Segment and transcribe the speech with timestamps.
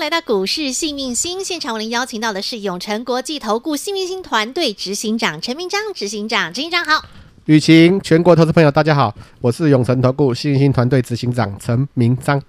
[0.00, 7.04] 来到股市幸运星现场，我们邀请到的是永诚国际投顾幸运星团队执行长陈明章执行长，执行长好。
[7.46, 12.40] 雨晴，全国投资朋友大家好，我是永诚投顾幸运星团队执行长陈明章。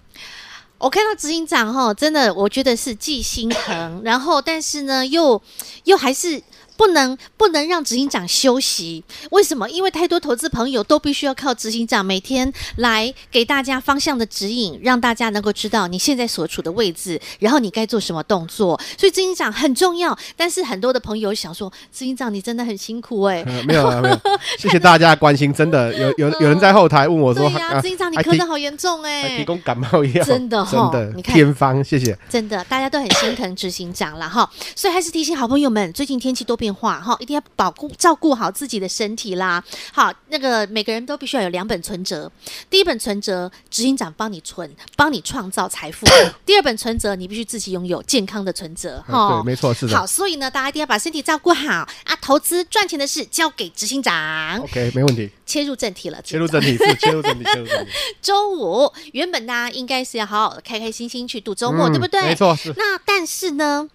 [0.77, 5.41] 我看到执行长哈，真的我觉得是既心疼，然后但是呢，又
[5.85, 6.41] 又还是。
[6.79, 9.69] 不能不能让执行长休息，为什么？
[9.69, 18.79] 因为太多投资朋友都必须要靠执行长每天来给大家方向的指引，让大家能够知道你现在所处的位置，然后你该做什么动作。
[18.97, 20.17] 所以执行长很重要。
[20.37, 23.65] 但是很多的朋友想说，执行长你真的很辛苦哎、欸嗯。
[23.67, 24.17] 没有啊，没有。
[24.57, 32.17] 谢谢大家的关心，真的 有有有人在后台问我说，对呀、啊，执行长你咳得好严重哎、欸，提供感冒药，真的哈， 真的，你看偏方，谢谢。
[32.29, 36.68] 真的，大家都很心疼执行长了哈，所以还是提醒好朋友们，最近天气多变。
[36.73, 39.63] 话哈，一定要保护照顾好自己的身体啦。
[39.91, 42.31] 好，那个每个人都必须要有两本存折。
[42.69, 46.05] 第一本存折，执行长帮你存，帮你创造财富。
[46.45, 49.03] 第二本存折，你必须自己拥有健康的存折。
[49.07, 49.97] 哈，对，没错，是的。
[49.97, 52.15] 好，所以呢，大家一定要把身体照顾好啊。
[52.21, 54.59] 投资赚钱的事交给执行长。
[54.59, 55.29] OK，没问题。
[55.45, 57.91] 切入正题了，切入正题是切入正题，切入正题。
[58.21, 62.21] 周五原本呢，应该是要好好的开开心心去度周末，嗯、对不对？
[62.21, 62.71] 没错，是。
[62.77, 63.89] 那但是呢？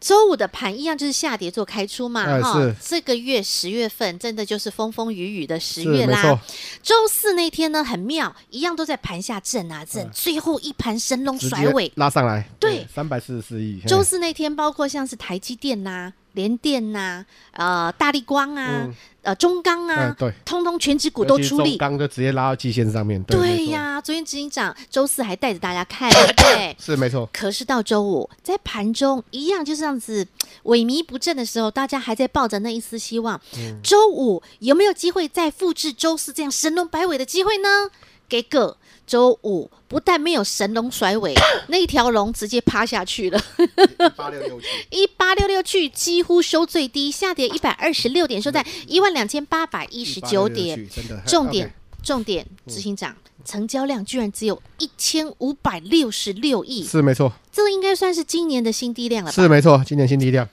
[0.00, 6.40] 周五的盘一样就是下跌做开出嘛，哈、哎，这个月十月份真的就是风风雨雨的十月啦。
[6.82, 13.80] 周四那天呢很妙，一样都在盘下震啊震，嗯、最后一盘神龙甩尾拉上来，对，三百四十四亿。
[13.86, 16.12] 周四那天包括像是台积电呐、啊。
[16.38, 23.20] 联电呐、啊，呃，大力光啊，嗯、呃，中钢啊、嗯，对，通通全指股都出力，中钢就直接拉到季线上面。
[23.24, 26.76] 对，对呀，昨天执行长周四还带着大家看，对不对？
[26.80, 27.28] 是没错。
[27.32, 30.26] 可是到周五，在盘中一样就是这样子
[30.64, 33.38] 萎靡不振的时候，大家还在抱着那一丝希望。
[33.82, 37.90] 周、嗯、五有没有机会再复制周四这样神龙摆尾的机会呢？
[38.28, 38.77] 给个。
[39.08, 41.34] 周五不但没有神龙甩尾，
[41.68, 43.40] 那条龙直接趴下去了。
[43.58, 50.86] 一八六六去， 一八六六去，几乎收最低，下跌一百二十六点，收在一万两千八百一十九点。
[51.26, 57.32] 重点，重点，执行长，成交量居然只有一千五百六十六亿，是没错。
[57.50, 59.34] 这应该算是今年的新低量了吧？
[59.34, 60.46] 是没错，今年新低量。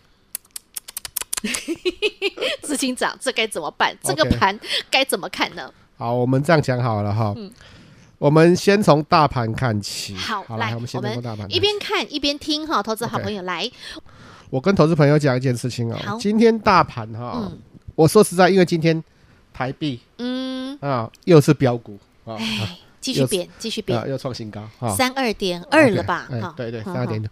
[2.63, 3.95] 执行长，这该怎么办？
[4.01, 4.57] 这个盘
[4.89, 5.71] 该怎么看呢？
[5.97, 7.33] 好，我们这样讲好了哈。
[7.35, 7.51] 嗯
[8.17, 10.15] 我们先从大盘看起。
[10.15, 13.69] 好，好来，我们先从大盘一边看一边听哈，投资好朋友来。
[14.49, 17.51] 我跟投资朋友讲一件事情哦，今天大盘哈，
[17.95, 19.03] 我说实在，因为今天
[19.51, 22.37] 台币嗯啊又是标股啊，
[23.01, 24.63] 继续贬，继续贬，又创新高，
[24.95, 26.27] 三二点二了吧？
[26.55, 27.29] 对对，三二点二。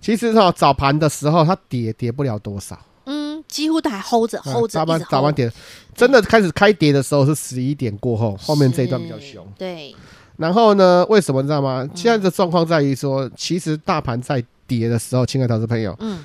[0.00, 4.78] 其实哈，早盘的时候它跌跌不了多少，嗯，几乎都还 hold 着 hold 着。
[4.78, 5.50] 早盘早盘跌，
[5.94, 9.46] 真的开始开跌的时候是十一点过后，后面这一段比较凶。
[9.56, 9.94] 对。
[10.38, 11.04] 然后呢？
[11.10, 11.86] 为什么你知道吗？
[11.96, 16.24] 现在的状况在于说，嗯、其实大盘在跌的时候，亲爱的投资朋友，嗯，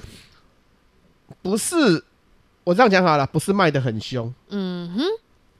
[1.42, 2.04] 不是
[2.64, 5.04] 我这样讲好了，不是卖的很凶，嗯哼，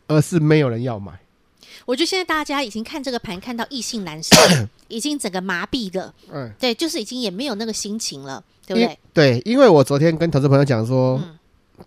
[0.08, 1.20] 而是没有人要买。
[1.86, 6.14] 我觉得现在大家已经看这个盘看到意兴阑珊， 已经整个麻痹了。
[6.32, 9.00] 嗯，对，就是已经也没有那个心情了，对不对？
[9.12, 11.36] 对，因为我昨天跟投资朋友讲说，嗯、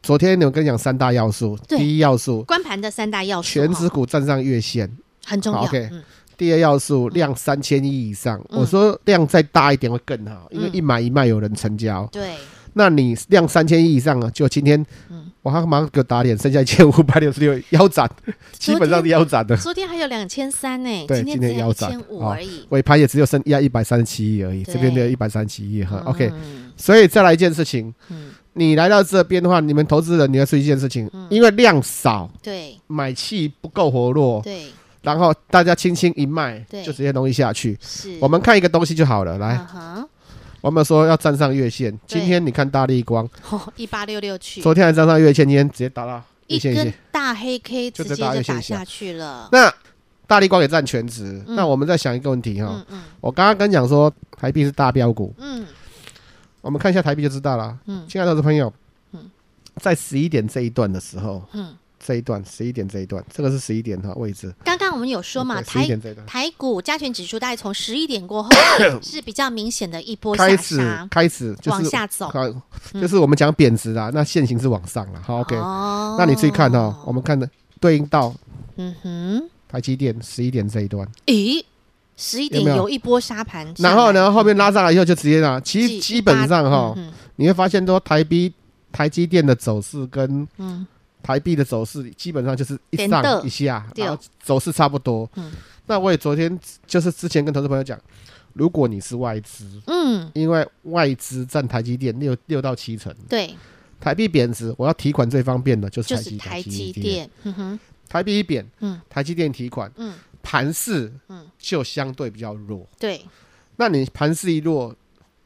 [0.02, 4.90] 昨天我跟你讲三大要素，第一要素，关盘的三大要素，权值股站上月线
[5.24, 5.62] 很重要。
[5.62, 5.88] OK。
[5.92, 6.02] 嗯
[6.36, 12.06] 第二要素量三千亿以上，嗯、我说量再大一点会更好，嗯、因为一买一卖有人成交。
[12.12, 12.34] 对，
[12.74, 18.10] 那你量三千亿以上啊，就今天，嗯、我还马上给我打脸，剩下一千五百六十六腰斩，
[18.52, 19.56] 基本上是腰斩的。
[19.56, 22.66] 昨天还有两千三呢，对，今天腰斩，一千五而已。
[22.68, 26.02] 尾盘也只有剩压一百三十七亿而已，这边的一百三十七亿哈。
[26.04, 26.30] 嗯、OK，
[26.76, 34.66] 所以再来一件事情，嗯、你来到这边的话，你们投资人你要注意一件事情，嗯、因为量少，对，买气不够活络，对。
[35.06, 37.78] 然后大家轻轻一卖，就直接容易下去。
[37.80, 39.38] 是，我们看一个东西就好了。
[39.38, 39.56] 来，
[40.60, 41.96] 我们说要站上月线。
[42.08, 43.28] 今天你看大力光，
[43.76, 44.60] 一八六六去。
[44.60, 49.48] 昨天还站上月线，今天直接打到一根大黑 K，直接就打下去了。
[49.52, 49.72] 那
[50.26, 51.40] 大力光也占全值。
[51.46, 52.84] 那我们再想一个问题哈，
[53.20, 55.32] 我刚刚跟你讲说台币是大标股。
[55.38, 55.64] 嗯，
[56.62, 57.78] 我们看一下台币就知道了。
[57.86, 58.72] 嗯，亲爱的朋友，
[59.76, 61.72] 在十一点这一段的时候，嗯。
[62.06, 64.54] 这一段十一点这一段，这个是十一点的位置。
[64.62, 65.84] 刚刚我们有说嘛，台
[66.24, 68.50] 台股加权指数大概从十一点过后
[69.02, 70.78] 是比较明显的一波开始，
[71.10, 72.30] 开始就是往下走，
[72.92, 75.20] 就是我们讲贬值啦，那线型是往上了。
[75.20, 75.56] 好，OK，
[76.16, 77.48] 那你自己看哦，我们看的
[77.80, 78.32] 对应到，
[78.76, 81.64] 嗯哼，台积电十一点这一段，咦，
[82.16, 86.96] 十一点有一波沙盘，然后呢后面拉上来以后就直接拿，其实基本上哈，
[87.34, 88.52] 你会发现说台币。
[88.92, 90.48] 台积电的走势跟
[91.22, 95.28] 台币的走势基本上就是一上一下，然后走势差不多。
[95.86, 98.00] 那我也昨天就是之前跟投资朋友讲，
[98.52, 103.54] 如果你是外资，嗯，因为外资占台积电六六到七成，对，
[104.00, 113.20] 台币贬值，我要提款最方便的就是台积台积电，嗯哼，台币一贬，嗯，台积电提款，嗯，盘势，嗯，就相对比较弱，对，
[113.76, 114.94] 那你盘势一弱，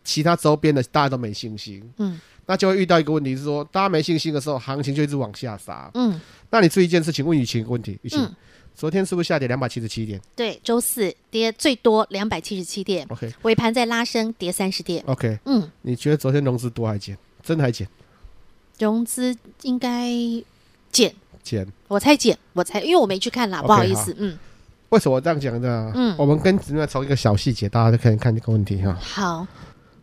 [0.04, 2.20] 其他周边的大家都没信心，嗯。
[2.50, 5.88] 那就会遇到一个问题，是说大家没信心的时候，行情就一直往下杀。
[5.94, 6.20] 嗯，
[6.50, 8.34] 那你注意一件事情，问雨晴一个问题，雨晴，嗯、
[8.74, 10.20] 昨天是不是下跌两百七十七点？
[10.34, 13.06] 对，周四跌最多两百七十七点。
[13.08, 15.00] OK，尾盘在拉升，跌三十点。
[15.06, 17.16] OK，嗯，你觉得昨天融资多还减？
[17.40, 17.86] 真的还减？
[18.80, 19.32] 融资
[19.62, 20.10] 应该
[20.90, 21.14] 减
[21.44, 24.12] 减，我猜减，我猜，因为我没去看啦，不好意思。
[24.18, 24.36] 嗯，
[24.88, 25.92] 为什么我这样讲呢？
[25.94, 28.92] 嗯，我们跟另外从一个小细节，大家就可以看这个问题哈。
[29.00, 29.46] 好，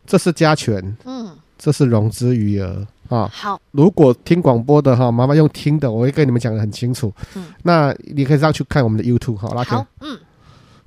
[0.06, 0.96] 这是加权。
[1.04, 1.38] 嗯。
[1.58, 3.30] 这是融资余额啊。
[3.34, 7.12] 好，如果听广播的哈，麻烦用听的，我会跟你们讲的很清楚。
[7.36, 9.50] 嗯，那你可以上去看我们的 YouTube 哈。
[9.56, 10.18] 拉好，嗯，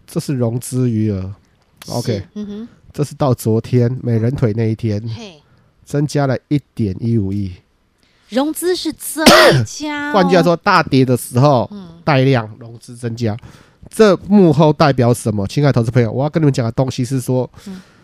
[0.06, 1.34] 这是融资余额。
[1.88, 5.42] OK，嗯哼，这是到昨天美人腿那一天，嘿，
[5.84, 7.52] 增加了一点一五亿。
[8.28, 9.24] 融资是增
[9.66, 11.68] 加， 换句话说，大跌的时候，
[12.04, 13.36] 带量融资增加，
[13.88, 15.46] 这幕后代表什么？
[15.48, 17.50] 亲爱的投资朋友，我要跟你们讲的东西是说。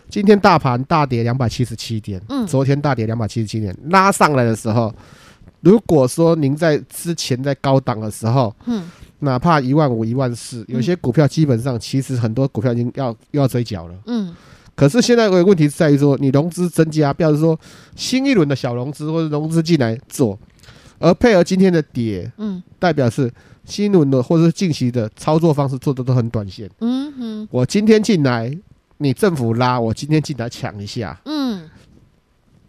[0.08, 4.94] 今天大盘大跌两百七十七点，嗯，昨天大跌两百七十七点，拉上来的时候，
[5.60, 8.88] 如果说您在之前在高档的时候，嗯，
[9.18, 14.34] 哪怕一万五、一万四，有些股票基本上其实很多股票已经要又要追缴了，嗯，
[14.74, 17.58] 可是现在有个问题是在于说，你融资增加，表示说
[17.96, 20.38] 新一轮的小融资或者融资进来做，
[20.98, 23.30] 而配合今天的跌，嗯，代表是
[23.64, 28.56] 新一轮的或者是近期的操作方式做的都很短线，嗯哼，我今天进来。
[28.98, 31.68] 你政府拉我今天进来抢一下，嗯，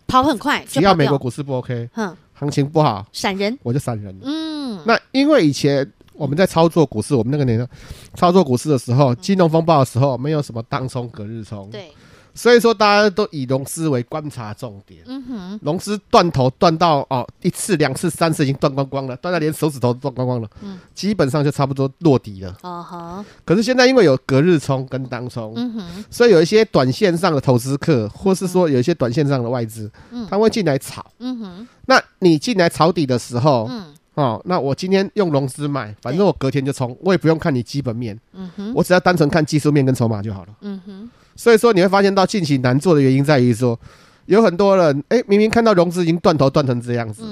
[0.07, 7.67] 跑很快，只要美国股市不 OK，嗯，行情不好，闪人，我就闪人，嗯，那因为以前我们在操作股市，我们那个年代
[8.13, 11.91] 操作股市的时候，金融风暴的时候，没有什么当冲隔日冲，对。
[12.37, 15.01] 所以说，大家都以融资为观察重点。
[15.07, 20.47] 嗯哼，融资断头断到哦，一次、两次、三次已经断光光了，断到连手指头都断光光了。
[20.61, 22.55] 嗯，基本上就差不多落底了。
[22.61, 23.25] 哦哈。
[23.43, 31.03] 可是现在因为有隔日冲跟当冲，嗯哼，所以有一些短线上的投资客，或是说有一些短线上的外资，嗯，他会进来炒。
[31.17, 31.67] 嗯哼。
[31.87, 38.19] 那你进来抄底的时候，嗯，哦，那我今天用融资买，反正我隔天就冲，我也不用看你基本面。
[38.33, 38.73] 嗯哼。
[38.75, 40.49] 我只要单纯看技术面跟筹码就好了。
[40.61, 41.09] 嗯哼。
[41.37, 43.79] 所以说你会发现到近期难做的原因在于说，
[44.25, 47.23] 有很多人哎，明明看到融资已经断头断成这样子，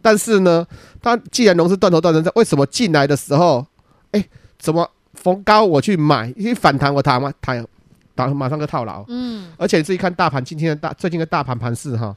[0.00, 0.64] 但是呢，
[1.02, 3.66] 他既然融资断头断成这样，为什么进来的时候，
[4.12, 4.24] 哎，
[4.58, 7.66] 怎么逢高我去买，一反弹我弹嘛弹，
[8.14, 9.04] 打马上就套牢。
[9.08, 12.16] 嗯，而且你自己看大盘今天的大最近的大盘盘势哈，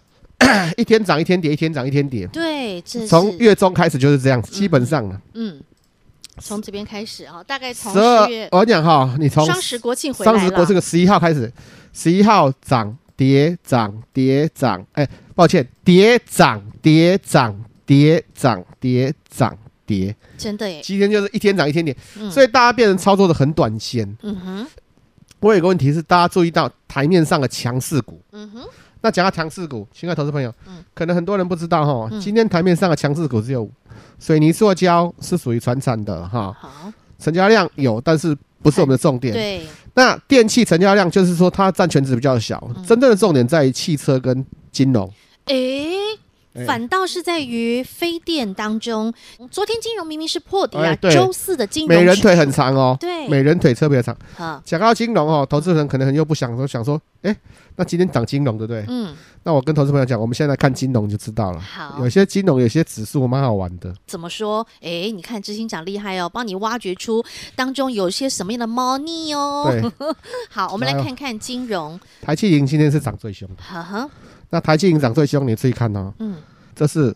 [0.76, 2.26] 一天涨一天跌，一天涨一天跌。
[2.28, 5.20] 对，从月中开始就是这样子，基本上了。
[5.34, 5.60] 嗯。
[6.40, 11.52] 从这边开始啊，大概从十月，我讲哈，你从双十国庆回来，双十国庆个十一号开始，
[11.92, 21.96] 十一号涨跌涨跌涨，哎，抱歉，跌涨跌涨跌涨跌涨跌，真的耶，今天就是一天涨一天跌，
[22.30, 24.16] 所以大家变成操作的很短线。
[24.22, 24.66] 嗯哼，
[25.40, 28.20] 我有个问题是，大家注意到台面上的强势股。
[28.32, 28.64] 嗯哼，
[29.00, 33.68] 那讲到强势股，亲爱的投资朋友，嗯，可能很多人不知道哈，今天台面上的强势股只有。
[34.18, 39.34] 水泥塑胶是属于传产的哈，好，成交量有，但是不是我们的重点。
[39.34, 45.10] 对，那电器成交量就是说它占全值比较小，真正的重点在于汽车跟金融。
[45.46, 45.92] 诶。
[46.64, 49.12] 反倒是在于非电当中，
[49.50, 54.16] 昨天金融明明是破底啊，周四的金融美人腿很长哦，对，美人腿特别长。
[54.36, 57.36] 好，讲到金融哦，投资人可能又不想说，想说，哎，
[57.76, 58.84] 那今天涨金融对不对？
[58.88, 61.60] 嗯，那我跟投资朋友讲，我们现在看金融就知道了。
[61.60, 63.92] 好，有些金融有些指数蛮好玩的。
[64.06, 64.66] 怎么说？
[64.80, 69.66] 哎，你看执行长厉害哦，帮你挖掘出当中有些什么样的猫腻哦。
[69.70, 69.92] 对，
[70.50, 71.98] 好，我们来看看金融。
[72.22, 73.62] 台气银今天是涨最凶的。
[73.62, 74.10] 呵呵。
[74.50, 76.12] 那台积银涨最凶，你自己看哦。
[76.18, 76.36] 嗯，
[76.74, 77.14] 这是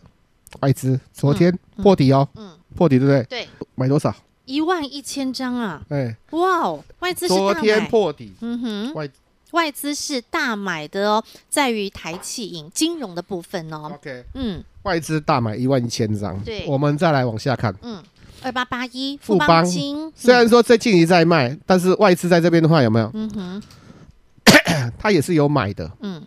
[0.61, 2.27] 外资昨天破底哦。
[2.35, 3.23] 嗯，破底对不对？
[3.23, 3.47] 对。
[3.75, 4.13] 买多少？
[4.45, 5.81] 一万一千张啊！
[5.89, 8.33] 哎，哇哦，外资是昨天破底。
[8.41, 9.09] 嗯哼，外
[9.51, 13.91] 外资是大买的哦，在于台企银金融的部分哦。
[13.93, 16.37] OK，嗯，外资大买一万一千张。
[16.43, 17.73] 对，我们再来往下看。
[17.81, 18.03] 嗯，
[18.43, 23.09] 二八八一富邦金，虽然说最近一在卖，但是外资在这边的话有没有？
[23.13, 23.63] 嗯哼，
[24.99, 25.89] 他也是有买的。
[26.01, 26.21] 嗯，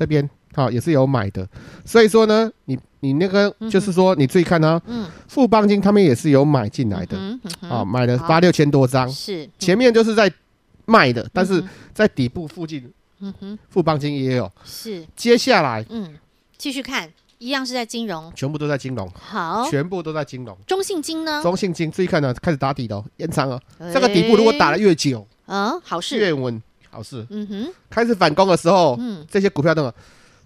[0.00, 1.46] 这边好也是有买的，
[1.84, 7.18] 所以说呢，你你那个就是说你注意看啊，嗯，富邦金他们也是有买进来的，
[7.60, 9.46] 啊，买了八六千多张，是。
[9.58, 10.32] 前面就是在
[10.86, 12.90] 卖的，但是在底部附近。
[13.18, 15.04] 嗯哼，富邦金也有，是。
[15.14, 16.16] 接下来，嗯，
[16.56, 20.56] 继续看，一样是在金融，全部都在金融，好，全部都在金融。
[20.66, 21.42] 中信金呢？
[21.42, 23.60] 中信金，注意看呢，开始打底了，延长了，
[23.92, 27.26] 这个底部如果打的越久，嗯，好事，越稳，好事。
[27.30, 29.92] 嗯哼，开始反攻的时候，嗯，这些股票都，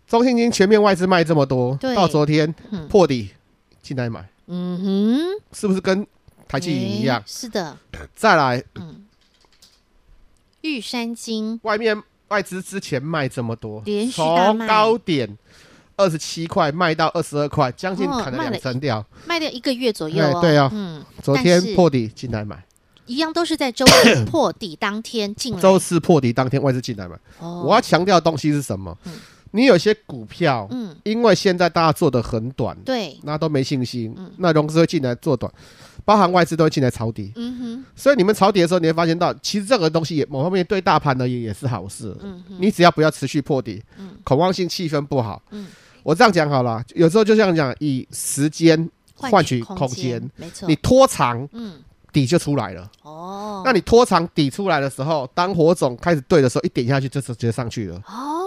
[0.07, 2.55] 中信金全面外资卖这么多，到昨天
[2.89, 3.31] 破底
[3.83, 5.21] 进来买，嗯哼，
[5.53, 6.07] 是不是跟
[6.47, 7.23] 台积电一样？
[7.27, 7.77] 是的，
[8.15, 9.05] 再来，嗯，
[10.61, 11.59] 玉山金。
[11.63, 12.03] 外面。
[12.29, 15.39] 外资之前卖这么多，从高点
[15.95, 20.41] 二十七块卖到二十二块，将近砍了两成掉，卖掉一个月左右。
[20.41, 22.65] 对啊，嗯，昨天破底进来买，
[23.07, 25.61] 一样都是在周四破底当天进来。
[25.61, 27.19] 周四破底当天外资进来买。
[27.41, 28.97] 我要强调的东西是什么？
[29.53, 35.53] 你有些股票，嗯，因为现在大家做的很短，对，那都没信心，那融资会进来做短。
[36.05, 45.67] 包含外资都会进来抄底，嗯哼，所以你们抄底的时候，你会发现到，其实这个东西也某方面对大盘而言也是好事，嗯，你只要不要持续破底，嗯，恐慌性气氛不好，嗯，
[46.03, 51.77] 我这样讲好了，有时候就像讲以时间换取空间，没错，你拖长，嗯，
[52.15, 58.44] 底就出来了，哦，那你拖长底出来的时候，当火种开始对的时候，一点下去就直接上去了，哦。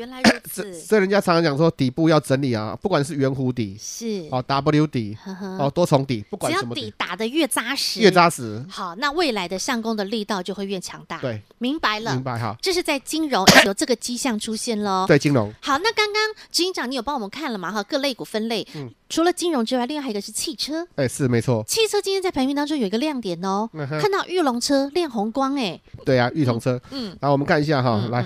[0.00, 5.14] 原来如此， 所以人家常常讲说底部要整理啊，不管是圆弧底是哦 W 底
[5.58, 11.18] 哦多重底，不管什么底打得越扎实，越扎实，好，那未来的上攻的力道就会越强大。
[11.18, 12.56] 对，明白了，明白哈。
[12.62, 15.04] 这是在金融 有这个迹象出现喽。
[15.06, 15.52] 对，金融。
[15.60, 17.70] 好，那刚刚执行长你有帮我们看了吗？
[17.70, 20.88] 哈，各类股分类，嗯，除了金融之外，另外还有一个是汽车。
[20.96, 21.62] 哎，是没错。
[21.68, 23.68] 汽车今天在盘面当中有一个亮点哦，
[24.00, 28.24] 看到裕隆车亮红光，哎，对啊，裕隆车，嗯，然后我们看一下哈，来。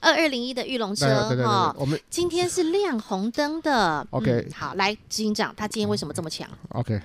[0.00, 1.06] 二二零一的玉龙车
[1.44, 4.06] 哈，我们今天是亮红灯的。
[4.10, 7.00] OK，好，来执行长，他今天为什么这么强？OK，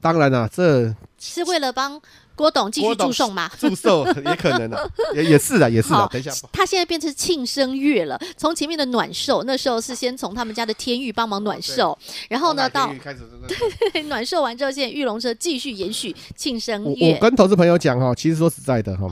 [0.00, 2.00] 当然了，这是为了帮
[2.34, 3.50] 郭董继续祝寿嘛？
[3.58, 4.82] 祝寿也可能啊，
[5.14, 6.08] 也也是的，也是的。
[6.10, 8.20] 等一下，他现在变成庆生月了。
[8.36, 11.96] 从前面的暖寿，那时候是先从他们家的天域帮忙暖寿，
[12.28, 12.92] 然后呢到
[13.92, 17.14] 对暖寿完之后，现在玉龙车继续延续庆生月。
[17.14, 19.08] 我跟投资朋友讲哈，其实说实在的哈。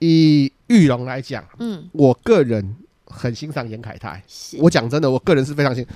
[0.00, 4.22] 以裕隆来讲，嗯，我个人很欣赏严凯泰。
[4.58, 5.86] 我讲真的，我个人是非常欣。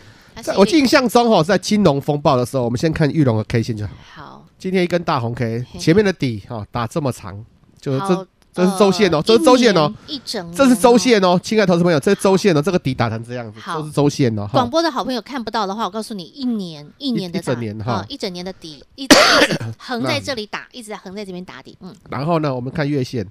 [0.42, 3.92] 在我印象中哈，在金融风暴的时候，我们先看玉龙的 K 线就好。
[4.14, 7.44] 好，今天一根大红 K，前面的底哈打这么长，
[7.80, 14.48] 就是这这是周线哦，这是周线哦，一整这是周线哦，亲爱的投资朋友，这是周线哦，这个底打成这样子，都是周线哦。
[14.52, 21.76] 广播的好朋友看不到的话，我告诉你，一年一年的一整年哈，一整年的底一直一直横 在这里打，一直在横在这边打底。
[21.80, 23.26] 嗯，然后呢，我们看月线。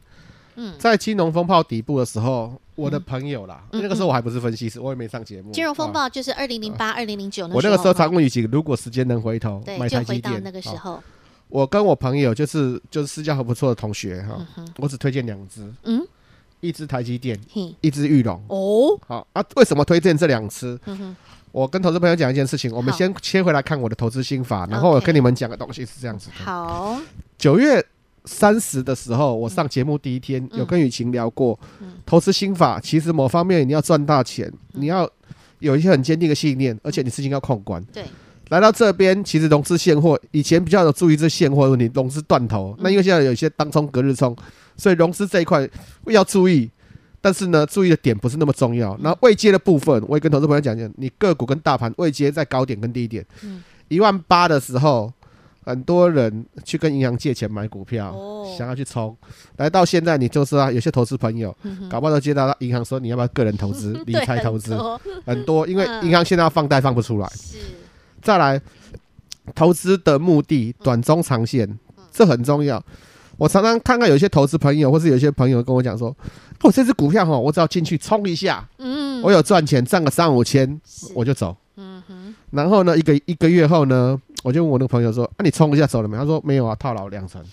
[0.79, 5.51] 在金融风暴底部的时候，我的朋友啦，那个时候我还不是分析师，我也没上节目。
[5.51, 11.01] 金融风暴就是二零零八、二零零九我那个时候常问雨琦，如果时间能回头买台积电，那个时候，
[11.49, 14.45] 我跟我朋友就是就是私交很不错的同学哈，
[14.77, 16.05] 我只推荐两只，嗯，
[16.59, 17.39] 一只台积电，
[17.81, 18.43] 一只裕隆。
[18.47, 20.79] 哦，好啊，为什么推荐这两只？
[21.51, 26.43] 我跟投资朋友讲一件事情，我们先切回来看我的投资心法，然后我跟你们讲的东西是这样子的。
[26.43, 26.99] 好，
[27.37, 27.85] 九月。
[28.27, 31.57] 三十的时候，我上节目第一天有跟雨晴聊过，
[32.05, 32.79] 投资心法。
[32.79, 35.09] 其实某方面你要赚大钱，你要
[35.59, 37.81] 有一些很坚定的信念，而且你资金要控管。
[37.93, 38.03] 对，
[38.49, 42.75] 来到这边，其实融资现货以前比较有注意这现货问题，融资断头。
[42.79, 44.35] 那因为现在有一些当冲、隔日冲，
[44.75, 45.67] 所以融资这一块
[46.07, 46.69] 要注意。
[47.19, 48.95] 但是呢，注意的点不是那么重要。
[49.01, 53.25] 那未接的部分，我也跟投资朋友讲讲，你个股跟大盘未接在高点跟低点，
[53.87, 55.11] 一万八的时候。
[55.67, 58.15] 很多人去跟银行借钱买股票，
[58.57, 59.13] 想要去冲，
[59.57, 61.53] 来到现在你就是啊，有些投资朋友
[61.89, 64.77] 搞不好都接到银行说，你要不要个人投资、 理财投资？
[65.25, 67.29] 很多，因为银行现在要放贷放不出来。
[68.21, 68.61] 再来，
[69.53, 71.77] 投资的目的短中长线，
[72.13, 72.81] 这很重要。
[73.37, 76.15] 我常常看看有些投资朋友，或是有些朋友跟我讲说，
[76.63, 79.21] 我这只股票哈，我只要进去冲一下，嗯。
[79.21, 80.79] 我有赚钱，赚个三五千，
[81.13, 81.57] 我就走。
[82.51, 87.43] 然后呢，一个一个月后呢，我就问我那个朋友说：“啊，你冲一下走了没？”他说：“没有啊，套牢两成。”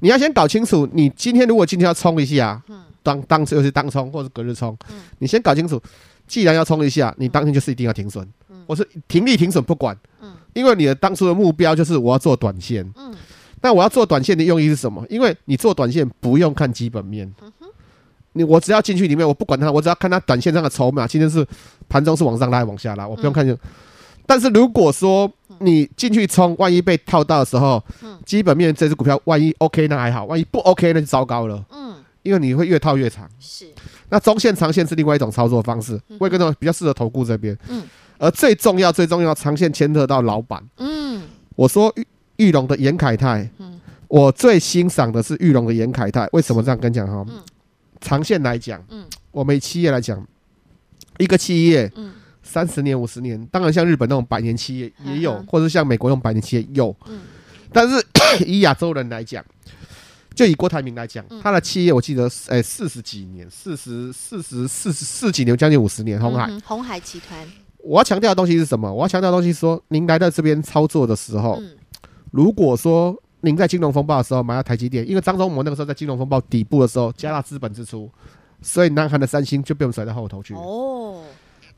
[0.00, 2.60] 你要先搞清楚，你今天如果今天要冲一下，
[3.04, 4.76] 当当时又是当冲或者隔日冲，
[5.20, 5.80] 你先搞清楚，
[6.26, 8.28] 既然要冲一下，你当天就是一定要停损。
[8.66, 9.96] 我是停利停损不管，
[10.52, 12.84] 因为你的当初的目标就是我要做短线。
[13.62, 15.06] 那我要做短线的用意是什么？
[15.08, 17.32] 因为你做短线不用看基本面。
[18.32, 21.46] 你我只要进去里面，我不管它，我只要看它短线上的筹码，今天是
[21.88, 23.54] 盘中是往上拉还往下拉，我不用看见。
[23.54, 23.58] 嗯、
[24.26, 25.30] 但是如果说
[25.60, 31.64] 你进去冲，万一被套到的时候，嗯、基本面这只股票万一 OK 那还好，万一不 OK 那就糟糕了。
[31.70, 33.28] 嗯，因为你会越套越长。
[33.38, 33.66] 是。
[34.08, 37.56] 那中线、长线是另外一种操作方式，会跟那种比较适合投顾这边。
[37.68, 37.82] 嗯。
[38.18, 40.62] 而最重要、最重要，长线牵扯到老板。
[40.78, 41.22] 嗯。
[41.54, 43.48] 我说玉玉龙的严凯泰。
[43.58, 43.80] 嗯。
[44.08, 47.24] 我最欣赏的是玉龙的严凯泰，为什么这样跟你讲哈？
[47.28, 47.40] 嗯。
[47.98, 50.24] 长线来讲，嗯，我们以企业来讲，
[51.16, 52.12] 一个企业，嗯，
[52.46, 57.20] 三十年、五十年，当然像日本那种百年企业也有，或者像美国那种百年企业有，嗯。
[57.72, 58.02] 但是
[58.46, 59.44] 以亚洲人来讲，
[60.34, 66.18] 就以郭台铭来讲，嗯、他的企业我记得，哎，四十几年，四十四十四十四几年，将近五十年。
[66.20, 67.46] 红海，嗯、鸿海集团。
[67.82, 68.90] 我要强调的东西是什么？
[68.90, 71.76] 我要强调的东西是说，您来到这边操作的时候，嗯、
[72.30, 78.10] 如果说您在金融风暴的时候买到台积电，因为张忠谋那个时候在金融风暴底部的时候加大资本支出，
[78.62, 80.54] 所以南韩的三星就被我们甩到后头去。
[80.54, 81.22] 哦。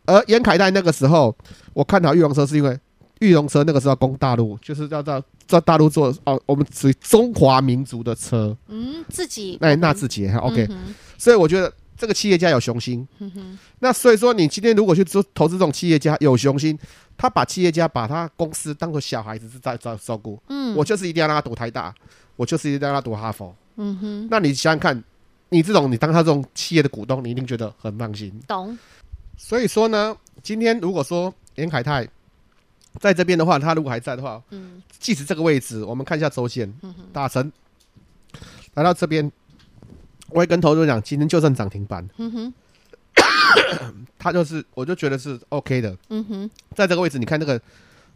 [0.08, 1.36] 而严凯泰那个时候，
[1.72, 2.78] 我看好玉龙车是因为。
[3.20, 8.56] 玉龙车那个时候要攻大陆，就是要到在大陆做哦，我们属于中华民族的车。
[8.68, 10.94] 嗯，自己那纳智捷哈，OK、嗯。
[11.18, 13.04] 所以我觉得这个企业家有雄心。
[13.18, 13.58] 嗯哼。
[13.80, 16.78] 那所以说，你今天如果去做投资这种企业家有雄心，
[17.16, 20.40] 他把企业家把他公司当做小孩子是在在照顾。
[20.48, 20.76] 嗯。
[20.76, 21.92] 我就是一定要让他读台大，
[22.36, 23.52] 我就是一定要让他读哈佛。
[23.78, 24.28] 嗯哼。
[24.30, 25.02] 那你想想看，
[25.48, 28.32] 你这种你当他这种企业的股东，你一定觉得很放心。
[28.46, 28.78] 懂。
[29.38, 32.07] 所以说呢，今天如果说严凯泰。
[32.99, 37.52] 在这边的话，他如果还在的话，嗯，即使这个位置，我们看一下周线，嗯哼，大成
[38.75, 39.30] 来到这边，
[40.30, 42.54] 我会跟投资人讲，今天就算涨停板，嗯哼，
[44.18, 47.61] 他就是，我就觉得是 OK 的，嗯哼，在这个位置，你看那个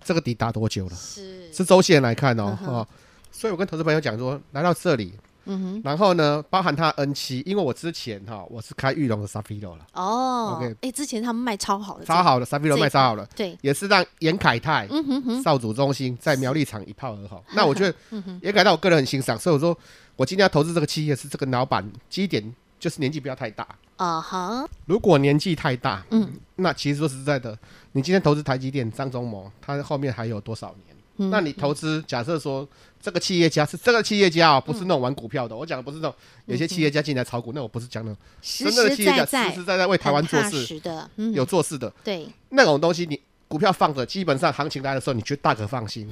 [0.03, 0.97] 这个底打多久了？
[0.97, 2.89] 是是周线来看哦，哦，
[3.31, 5.13] 所以我跟投资朋友讲说，来到这里。
[5.45, 9.87] 嗯哼，然后呢，包含它 N 七，因为我之前哈，我是开玉龙的 Safilo 了。
[9.93, 17.43] 哦，OK，哎，之前他们卖超好的，超好的 Safilo 卖超好了，对，也是让严凯泰，嗯哼哼，少主中心在苗栗厂一炮而红。
[17.55, 17.95] 那我觉得，
[18.43, 19.77] 严凯泰我个人很欣赏，所以我说
[20.17, 23.67] 我今天要投资这个企业是这个老板基点就是年纪不要太大。
[23.97, 27.57] 啊哈，如果年纪太大，嗯，那其实说实在的，
[27.93, 30.92] 你今天投资台积电张忠谋，他后面还有多少年？
[31.31, 32.67] 那你投资，假设说
[33.01, 35.57] 这个企业家是这个企业家啊，不是那种玩股票的。
[35.57, 36.15] 我讲的不是那种
[36.47, 41.93] 有些企业家进来炒股，那我不是讲那种，真正的企业家实实在在为台湾做事的，有做事的。
[42.05, 46.09] 对，那种东西你股票放着，基本上行情来的时候，你就大可放心。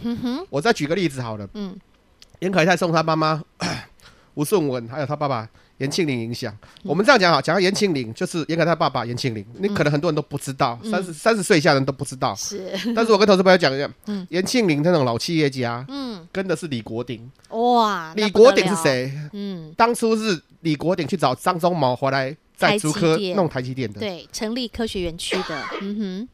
[0.51, 1.75] 我再举个例子好了，嗯，
[2.41, 3.43] 严凯泰送他妈妈
[4.41, 5.47] 吴顺文，还有他爸爸。
[5.79, 12.35] 严庆林影响，我们这样讲哈，讲到严庆林，就是严凯他爸爸严庆林，你可能很多人都不知道，三十三十岁以下人都不知道。
[12.35, 13.91] 是， 但是我跟投资朋友讲一下，
[14.29, 17.27] 严庆林那种老企业家，嗯，跟的是李国鼎。
[17.49, 19.11] 哇，李国鼎是谁？
[19.33, 25.65] 嗯，当初是李国鼎去找张忠谋回来，在竹科弄台积电的，对，成立科学园区的。
[25.81, 26.29] 嗯哼。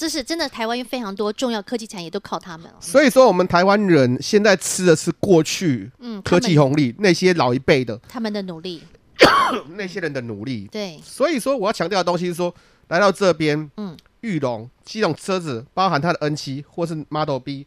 [0.00, 2.74] 这是真的，台湾有非常多重要科技产业都靠他们了。
[2.80, 8.82] 所以说，我们台湾人现在吃的是过去嗯科技红利，那些老一辈的他们的努力，
[9.76, 10.66] 那些人的努力。
[10.72, 12.54] 对，所以说我要强调的东西是说，
[12.88, 17.66] 来到这边，嗯，裕隆机动车子，包含它的 N 七或是 Model B，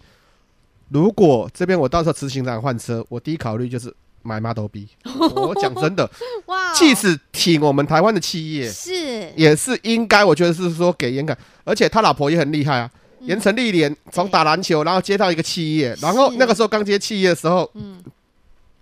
[0.89, 3.95] 如果这边我到时候执行长换车，我第一考虑就是。
[4.23, 4.87] 买 Model B，
[5.35, 6.09] 我讲真的，
[6.47, 9.31] 哇，即使挺我们台湾的企业，是。
[9.35, 12.89] 也是应该，我觉得是说给严凯，而且他老婆也很厉害啊，
[13.21, 18.01] 严成历练从打篮球，然后接到一个企业，然后那个时候刚接企业的时候，嗯，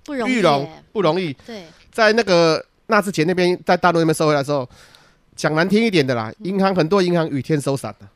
[0.06, 4.68] 不容易，裕隆不容易，对，在那个纳智捷那边，在大陆那边收回来的时候，
[5.36, 8.08] 讲难听一点的啦，银行很多银行雨天收伞的，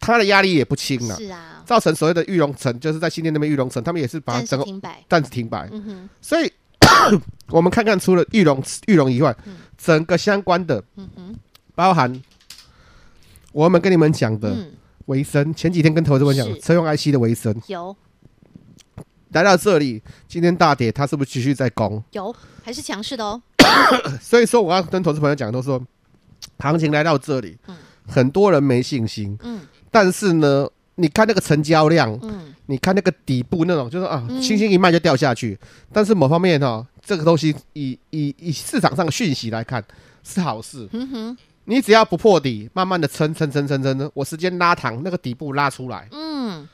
[0.00, 1.62] 嗯，他的压力也不轻了，是啊。
[1.66, 4.64] 造成所谓的玉龙城，就是在新店那边玉龙城，他们也是把整个
[5.08, 5.68] 暂时停摆。
[5.70, 6.52] 嗯哼，所以
[7.48, 11.34] 我们看看，除了玉龙玉龙以外，嗯、整个相关的，嗯哼，
[11.74, 12.20] 包含
[13.52, 14.66] 我们跟你们讲的
[15.06, 16.60] 维生，嗯、前几天跟投资人讲是。
[16.60, 17.96] 车用 IC 的维生，有。
[19.30, 22.02] 来到这里，今天大跌，它是不是继续在攻？
[22.10, 22.34] 有，
[22.64, 23.40] 还是强势的哦。
[24.20, 25.80] 所以说，我要跟投资朋友讲，都说
[26.58, 27.76] 行情来到这里，嗯、
[28.08, 30.68] 很多人没信心，嗯，但是呢。
[30.96, 35.58] 你看那个成交量，嗯，你看那个底部那种，就是啊，轻轻一卖就掉下去。
[35.90, 39.82] 但是某方面哈，这个东西以以以市场上的讯息来看
[40.22, 40.86] 是好事。
[40.92, 46.68] 嗯哼，你只要不破底，慢慢的撑撑撑撑撑，我时间拉长，那个底部拉出来，嗯，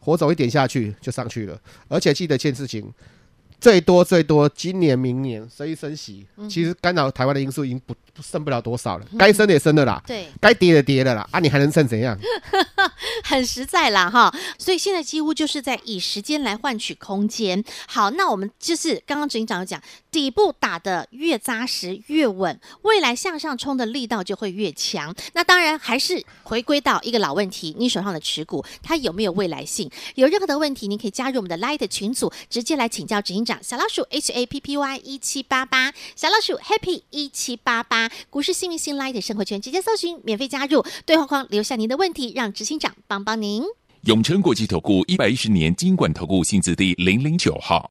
[0.00, 1.58] 活走一点下去就上去了。
[1.88, 2.92] 而且记得一件事情，
[3.58, 12.18] 最多最多今年明年升一升息，其实干扰台湾的因素已经不剩不了多少了，该升的也升了啦，对，该跌的跌了啦，啊，你还能剩怎样？
[13.24, 17.62] 很实在啦哈，所以现在几乎就是在以时间来换取空间。
[17.86, 25.14] 好，那我们就是刚刚执行长有讲，底部打得越扎实越稳，未来向上冲的力道就会越强。
[25.34, 29.90] 那当然还是回归到一个老问题，你手上的持股它有没有未来性？
[30.14, 37.99] 有任何的问题，你可以加入我们的 Light 群组，直接来请教执行长小老鼠 H A P P Y 一七八八，小老鼠 Happy 一七八八，
[38.30, 42.94] 股市幸运星 Light 生活圈直接搜寻，免费加入，对话框留下您的问题，让执行长。
[43.08, 43.64] 帮帮您！
[44.02, 47.90] 永诚国际投顾一百一十年金管投顾薪资第零零九号。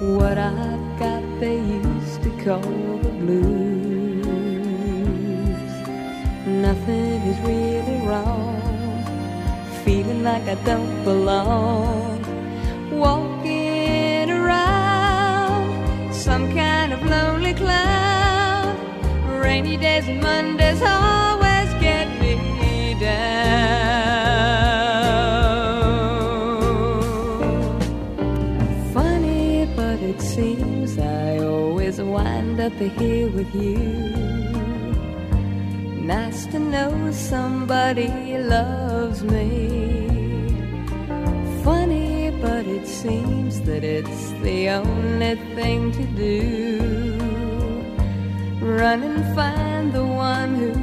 [0.00, 3.90] What I've got they used to call the blues
[6.46, 9.04] nothing is really wrong.
[9.84, 12.18] Feeling like I don't belong.
[12.90, 18.78] Walking around some kind of lonely cloud.
[19.42, 23.89] Rainy days and Mondays always get me down.
[32.60, 34.40] Up here with you
[36.16, 40.08] nice to know somebody loves me.
[41.62, 46.40] Funny, but it seems that it's the only thing to do.
[48.60, 50.79] Run and find the one who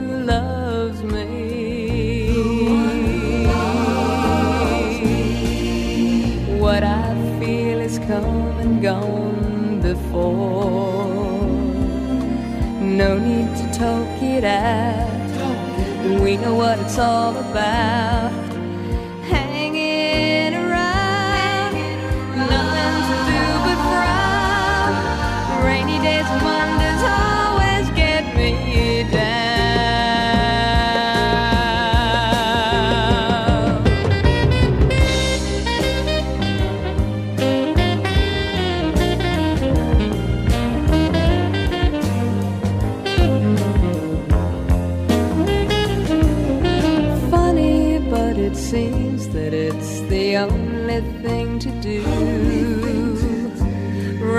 [16.88, 17.97] it's all about.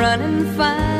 [0.08, 0.97] And find.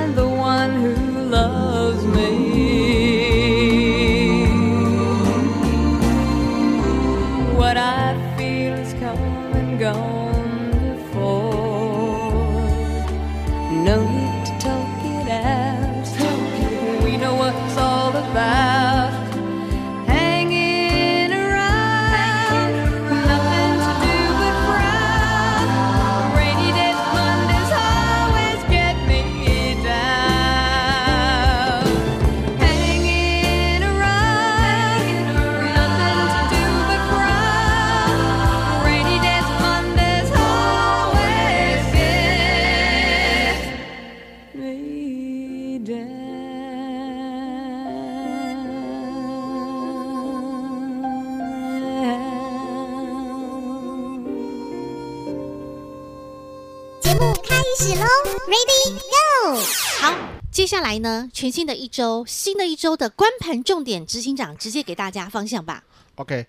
[57.80, 59.56] Ready go！
[60.00, 60.12] 好，
[60.50, 65.84] 接下来呢，全新的一周，新的一周的关盘重点，执行长直接给大家方向吧。
[66.16, 66.44] OK，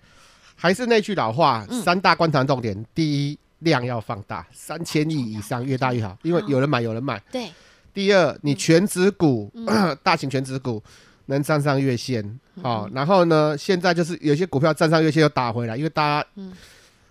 [0.56, 7.22] 还是那句老话，嗯、三大观盘重点：第一，量要放大，三千亿以上，越大越好，因为有人买，有人买。
[7.30, 7.48] 对。
[7.94, 10.82] 第二，你全职股，嗯、 大型全职股
[11.26, 12.24] 能站上月线，
[12.60, 16.28] 好、嗯哦，然后呢，现在就是有些股票站上月线又打回来，因为大家。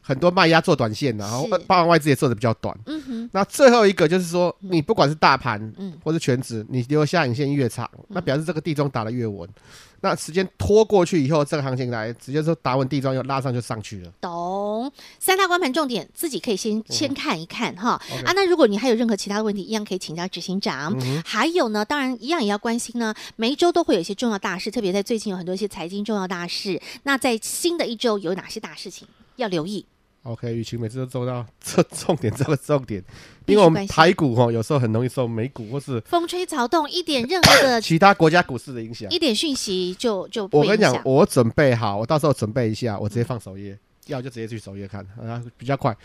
[0.09, 2.75] 嗯很多卖压做短线的，然后包含外资也做的比较短。
[2.87, 3.29] 嗯哼。
[3.31, 9.47] 那最后一个就是说，你不管是大盘，嗯，或是全指，你留下影线越长，那表示这个地中打得越稳。
[10.01, 14.11] 那时间拖过去以后，这个行情来直接说打稳地庄又拉上就上去了。
[14.19, 18.01] 懂，三大关盘重点自己可以先先看一看哈。
[18.11, 20.91] 嗯、啊，那如果你还有任何其他的问题，一样可以请教执行长。
[21.01, 23.13] 嗯、还有呢，当然一样也要关心呢。
[23.35, 26.81] 每一周都会有一些重要大事，特别在最近有很多一些财经重要大事。
[27.03, 29.85] 那在新的一周有哪些大事情要留意
[30.23, 33.03] ？OK，雨晴每次都做到 这重点，这个重点，
[33.45, 43.77] 因为我们台股哈有时候很容易受美股或是 风吹草动，一点任何的其他国家股市的影响，一点讯息就就我跟你讲，我准备好，我到时候准备一下，我直接放首页，
[44.07, 45.95] 要就直接去首页看，啊，比较快，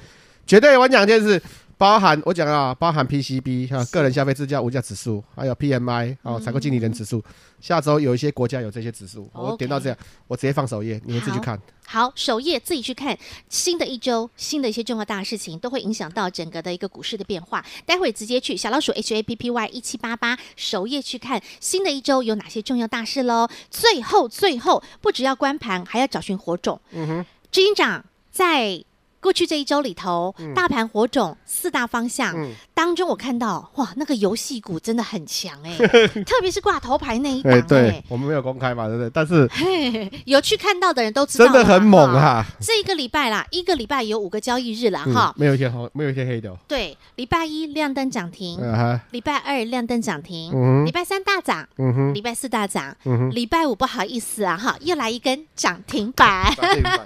[0.46, 1.40] 绝对我讲一件事。
[1.76, 7.22] 包含我讲啊，包含 PCB 哈，个人消费支价物价指数，还有 PMI 啊，采购经理人指数。
[7.60, 11.58] 下周有一些国家有这些指数，我点到这样，我直接放首页，你们自己去看。
[11.86, 13.18] 好，首页自己去看。
[13.48, 17.64] 新的一周，新的一些重要大事情都会影响到整个的一个股市的变化。
[17.86, 23.48] 待会直接去小老鼠 H A P P Y 一七八八首页去看新的一周有哪些重要大事喽。
[23.70, 26.80] 最后，最后不只要关盘，还要找寻火种。
[26.92, 28.84] 嗯哼，执行长在。
[29.24, 37.62] 过去这一周里头，嗯、大盘火种四大方向、嗯、当中，我看到哇，那个游戏股真的很强哎、欸， 特别是挂头牌那一档、欸。
[37.62, 39.10] 对，我们没有公开嘛，对不对？
[39.10, 39.48] 但是
[40.24, 42.44] 有去看到的人都知道，真的很猛啊！
[42.60, 46.52] 这一个礼拜啦，一个礼拜有五个交易日了哈、嗯，没有一天红，没有一天黑的。
[46.66, 50.50] 对，礼拜一亮灯涨停，礼、啊、拜二亮灯涨停，
[50.84, 51.62] 礼、嗯、拜三大涨，
[52.12, 52.94] 礼、嗯、拜四大涨，
[53.30, 57.00] 礼、嗯、拜五不好意思啊哈，又来一根涨停板，停板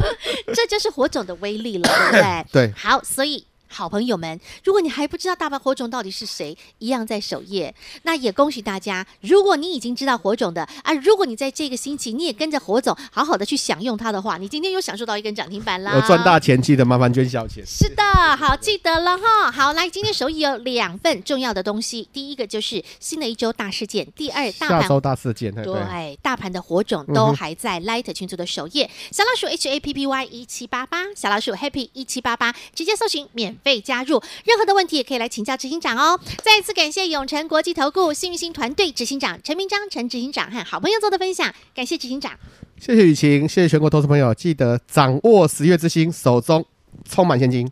[0.54, 2.46] 这就是火种的威力了，对不对？
[2.52, 3.46] 对，好，所以。
[3.74, 7.74] 好朋友们，如果你还不知道大盘火种到底是谁，一样在首页。
[8.04, 15.92] 那也恭喜大家，如果你已经知道火种的啊，如果你在这个星期你也跟着火种好好的去享用它的话，你今天又享受到一根涨停板啦。
[15.96, 17.66] 有赚大钱，记得麻烦捐小钱。
[17.66, 18.04] 是的，
[18.36, 19.50] 好，记得了哈。
[19.50, 33.58] 好，来，今天首页有两份重要的东西，第一个就是新的一周大事件，第二大周大事件，对，对大盘的火种都还在 Light 群组的首页，小老鼠 H A P P Y 一七八八，小老鼠 Happy 一七八八，直接搜寻免。
[33.64, 36.20] 被加入，任何的问题也可以来请教执行长哦。
[36.44, 42.32] 再一次感谢永诚国际投顾幸运星团队执行长陈明章陈执行长和好朋友做的分享，感谢执行长，
[42.78, 46.64] 谢谢雨晴，谢谢全国投资朋友，记得掌握十月之星，手中
[47.08, 47.68] 充满现金。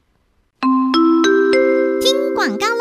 [2.00, 2.71] 听广告喽。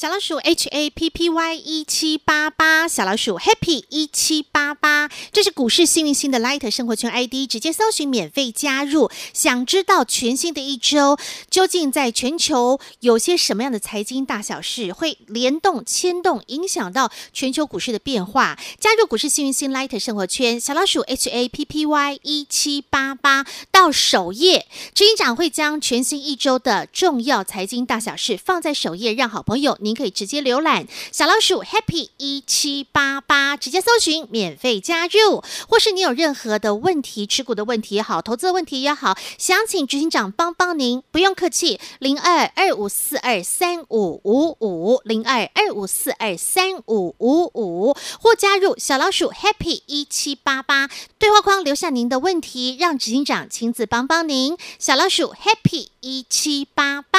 [0.00, 9.10] 小老鼠 H A P P Y 一七八八，小老鼠 Happy 一七八八，这是股市幸运星的 Light 生活圈 ID，直接搜寻免费加入。
[9.34, 11.18] 想知道全新的一周
[11.50, 18.58] 究竟在全球有些什么样的财经大小事会联动牵动，影响到全球股市的变化？
[18.78, 54.56] 加入股市幸运星 Light 生活圈，小老鼠 H A P P Y 一七八八到首页，执行长会将全新一周的重要财经大小事放在首页，让好朋友你您可以直接浏览小老鼠 Happy 一七八八，直接搜寻免费加入，或是你有任何的问题，持股的问题也好，投资的问题也好，想请执行长帮帮您，不用客气，零二二五四二三五五五，零二二五四二三五五五，或加入小老鼠 Happy 一七八八对话框留下您的问题，让执行长亲自帮帮您。
[54.78, 57.18] 小老鼠 Happy 一七八八，